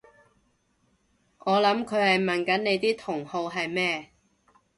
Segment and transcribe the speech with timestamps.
[1.37, 4.09] 我諗佢係問緊你啲同好係咩？